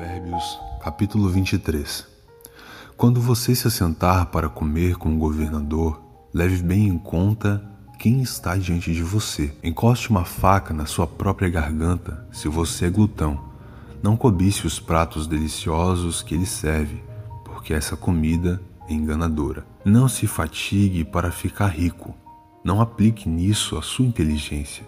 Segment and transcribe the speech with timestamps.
[0.00, 2.06] Provérbios, capítulo 23
[2.96, 6.00] Quando você se assentar para comer com o governador,
[6.32, 7.62] leve bem em conta
[7.98, 9.54] quem está diante de você.
[9.62, 13.44] Encoste uma faca na sua própria garganta se você é glutão.
[14.02, 17.04] Não cobice os pratos deliciosos que ele serve,
[17.44, 18.58] porque essa comida
[18.88, 19.66] é enganadora.
[19.84, 22.14] Não se fatigue para ficar rico.
[22.64, 24.82] Não aplique nisso a sua inteligência.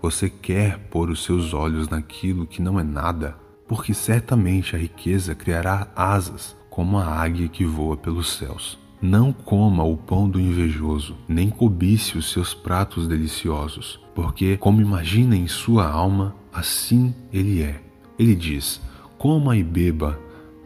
[0.00, 5.34] Você quer pôr os seus olhos naquilo que não é nada porque certamente a riqueza
[5.34, 8.78] criará asas como a águia que voa pelos céus.
[9.00, 15.36] Não coma o pão do invejoso, nem cobice os seus pratos deliciosos, porque, como imagina
[15.36, 17.82] em sua alma, assim ele é.
[18.18, 18.80] Ele diz:
[19.18, 20.18] coma e beba,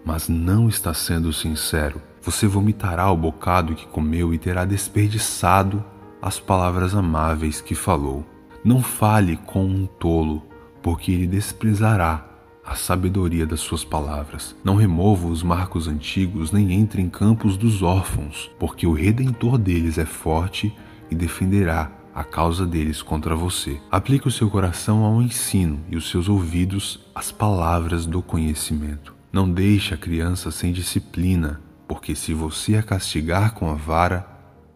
[0.04, 2.00] mas não está sendo sincero.
[2.22, 5.84] Você vomitará o bocado que comeu e terá desperdiçado
[6.20, 8.24] as palavras amáveis que falou.
[8.64, 10.42] Não fale com um tolo,
[10.82, 12.28] porque ele desprezará
[12.68, 14.54] a sabedoria das suas palavras.
[14.62, 19.96] Não remova os marcos antigos, nem entre em campos dos órfãos, porque o redentor deles
[19.96, 20.74] é forte
[21.10, 23.80] e defenderá a causa deles contra você.
[23.90, 29.14] Aplique o seu coração ao ensino e os seus ouvidos às palavras do conhecimento.
[29.32, 34.26] Não deixe a criança sem disciplina, porque se você a castigar com a vara,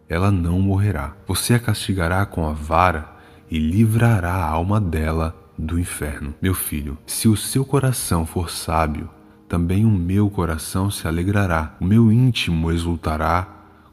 [0.09, 1.15] ela não morrerá.
[1.27, 3.13] Você a castigará com a vara
[3.51, 6.33] e livrará a alma dela do inferno.
[6.41, 9.09] Meu filho, se o seu coração for sábio,
[9.47, 13.47] também o meu coração se alegrará, o meu íntimo exultará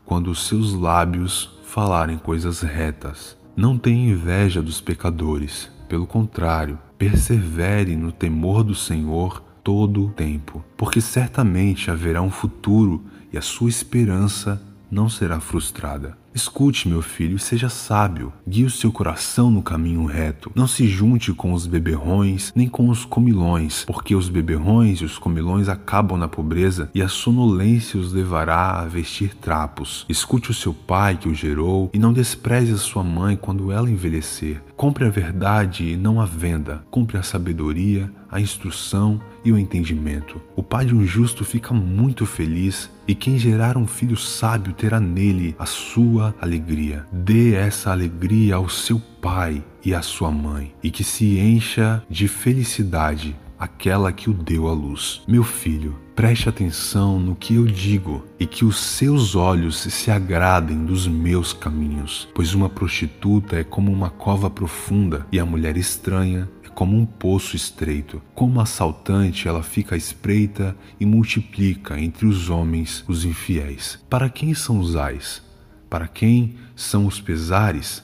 [0.05, 3.37] quando os seus lábios falarem coisas retas.
[3.57, 10.65] Não tenha inveja dos pecadores, pelo contrário, persevere no temor do Senhor todo o tempo,
[10.77, 16.17] porque certamente haverá um futuro e a sua esperança não será frustrada.
[16.35, 18.33] Escute, meu filho, e seja sábio.
[18.47, 20.51] Guie o seu coração no caminho reto.
[20.55, 25.19] Não se junte com os beberrões nem com os comilões, porque os beberrões e os
[25.19, 30.07] comilões acabam na pobreza e a sonolência os levará a vestir trapos.
[30.09, 33.91] Escute o seu pai que o gerou e não despreze a sua mãe quando ela
[33.91, 34.63] envelhecer.
[34.81, 36.83] Compre a verdade e não a venda.
[36.91, 40.41] Compre a sabedoria, a instrução e o entendimento.
[40.57, 44.99] O pai de um justo fica muito feliz e quem gerar um filho sábio terá
[44.99, 47.05] nele a sua alegria.
[47.13, 52.27] Dê essa alegria ao seu pai e à sua mãe, e que se encha de
[52.27, 55.21] felicidade aquela que o deu à luz.
[55.29, 60.83] Meu filho, preste atenção no que eu digo e que os seus olhos se agradem
[60.87, 66.49] dos meus caminhos, pois uma prostituta é como uma cova profunda e a mulher estranha
[66.65, 68.23] é como um poço estreito.
[68.35, 73.99] Como assaltante, ela fica espreita e multiplica entre os homens os infiéis.
[74.09, 75.43] Para quem são os ais?
[75.91, 78.03] Para quem são os pesares?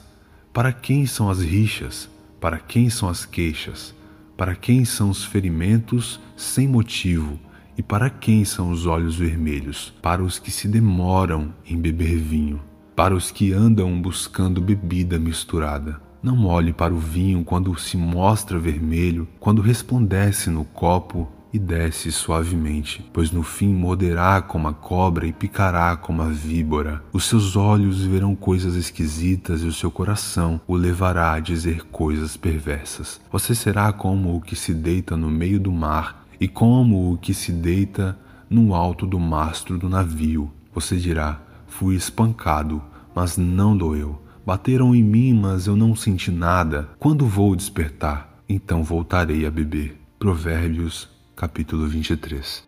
[0.53, 2.07] Para quem são as rixas?
[2.39, 3.96] Para quem são as queixas?
[4.37, 7.39] Para quem são os ferimentos sem motivo?
[7.75, 9.91] E para quem são os olhos vermelhos?
[9.99, 12.61] Para os que se demoram em beber vinho,
[12.95, 15.99] para os que andam buscando bebida misturada.
[16.21, 22.11] Não olhe para o vinho quando se mostra vermelho, quando resplandece no copo e desce
[22.11, 27.01] suavemente, pois no fim morderá como a cobra e picará como a víbora.
[27.11, 32.35] Os seus olhos verão coisas esquisitas e o seu coração o levará a dizer coisas
[32.35, 33.19] perversas.
[33.31, 37.33] Você será como o que se deita no meio do mar e como o que
[37.33, 38.17] se deita
[38.49, 40.51] no alto do mastro do navio.
[40.73, 42.81] Você dirá: Fui espancado,
[43.15, 44.21] mas não doeu.
[44.45, 46.89] Bateram em mim, mas eu não senti nada.
[46.99, 49.99] Quando vou despertar, então voltarei a beber.
[50.17, 52.67] Provérbios capítulo 23.